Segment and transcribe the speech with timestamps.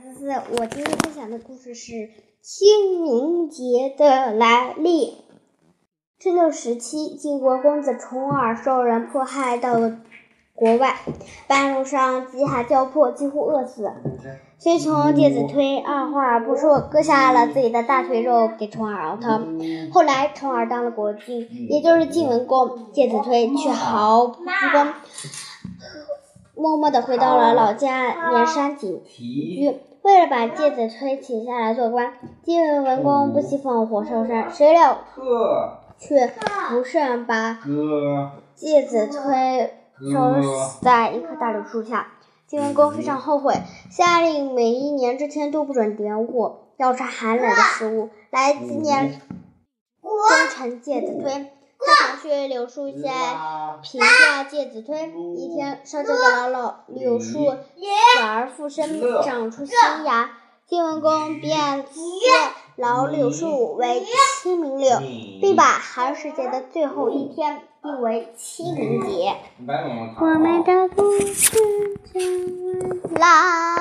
[0.00, 2.08] 思思，我今天分享的故事是
[2.40, 5.18] 清明节的来历。
[6.18, 9.98] 春秋时期，晋国公子重耳受人迫害到了
[10.54, 10.96] 国外，
[11.46, 13.92] 半路上饥寒交迫，几乎饿死。
[14.58, 19.60] 随从介子推二话不说，割下了自己的大腿肉给重耳熬汤。
[19.92, 24.94] 后来，重耳当了国君，也就是晋文公，介子推却毫不居功。
[26.64, 29.78] 默默地回到了老家绵山景居。
[30.00, 34.96] 为了把介子推请下来做官，晋文公不惜放火烧山，谁料
[35.98, 36.32] 却
[36.70, 37.58] 不慎把
[38.54, 39.74] 介子推
[40.10, 42.06] 烧死在一棵大柳树下。
[42.46, 43.56] 晋文公非常后悔，
[43.90, 49.20] 下令每一年之前都不准点火，要吃寒冷的食物来纪念
[50.00, 50.10] 忠
[50.48, 51.46] 臣介子推。
[52.16, 55.12] 去柳树下评价介子推。
[55.36, 60.30] 一天，上这个老老柳树死而复生，长出新芽。
[60.66, 62.00] 晋文公便赐
[62.76, 64.02] 老柳树为
[64.42, 64.98] 清明柳，
[65.42, 69.36] 并把寒食节的最后一天定为清明节。
[70.18, 71.52] 我们的故事
[72.14, 73.73] 讲完啦。